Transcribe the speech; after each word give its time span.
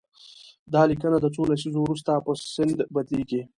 دا 0.73 0.81
لیکنه 0.89 1.17
د 1.21 1.25
څو 1.35 1.41
لسیزو 1.49 1.79
وروسته 1.83 2.11
په 2.25 2.31
سند 2.55 2.77
بدليږي. 2.93 3.41